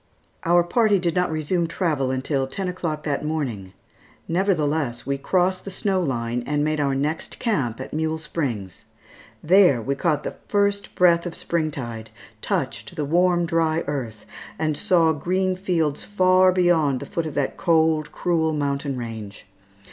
Our 0.45 0.63
party 0.63 0.97
did 0.97 1.13
not 1.13 1.29
resume 1.31 1.67
travel 1.67 2.09
until 2.09 2.47
ten 2.47 2.67
o'clock 2.67 3.03
that 3.03 3.23
morning; 3.23 3.73
nevertheless, 4.27 5.05
we 5.05 5.19
crossed 5.19 5.63
the 5.63 5.69
snow 5.69 6.01
line 6.01 6.43
and 6.47 6.63
made 6.63 6.79
our 6.79 6.95
next 6.95 7.37
camp 7.37 7.79
at 7.79 7.93
Mule 7.93 8.17
Springs. 8.17 8.85
There 9.43 9.79
we 9.79 9.93
caught 9.93 10.23
the 10.23 10.37
first 10.47 10.95
breath 10.95 11.27
of 11.27 11.35
spring 11.35 11.69
tide, 11.69 12.09
touched 12.41 12.95
the 12.95 13.05
warm, 13.05 13.45
dry 13.45 13.81
earth, 13.85 14.25
and 14.57 14.75
saw 14.75 15.11
green 15.13 15.55
fields 15.55 16.03
far 16.03 16.51
beyond 16.51 16.99
the 16.99 17.05
foot 17.05 17.27
of 17.27 17.35
that 17.35 17.55
cold, 17.57 18.11
cruel 18.11 18.53
mountain 18.53 18.97
range. 18.97 19.45